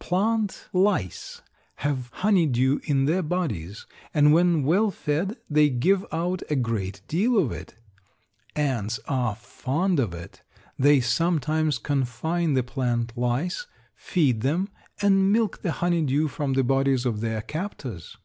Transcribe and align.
Plant 0.00 0.66
lice 0.72 1.42
have 1.76 2.10
honeydew 2.14 2.80
in 2.86 3.04
their 3.04 3.22
bodies, 3.22 3.86
and 4.12 4.32
when 4.32 4.64
well 4.64 4.90
fed 4.90 5.36
they 5.48 5.68
give 5.68 6.04
out 6.10 6.42
a 6.50 6.56
great 6.56 7.02
deal 7.06 7.38
of 7.38 7.52
it. 7.52 7.76
Ants 8.56 8.98
are 9.06 9.36
fond 9.36 10.00
of 10.00 10.12
it. 10.12 10.42
They 10.76 11.00
sometimes 11.00 11.78
confine 11.78 12.54
the 12.54 12.64
plant 12.64 13.12
lice, 13.16 13.68
feed 13.94 14.40
them, 14.40 14.70
and 15.00 15.30
milk 15.32 15.62
the 15.62 15.70
honeydew 15.70 16.26
from 16.26 16.54
the 16.54 16.64
bodies 16.64 17.06
of 17.06 17.20
their 17.20 17.40
captors. 17.40 18.16